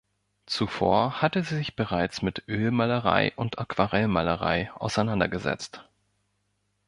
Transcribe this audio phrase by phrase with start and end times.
[0.47, 5.87] Zuvor hatte sie sich bereits mit Ölmalerei und Aquarellmalerei auseinandergesetzt.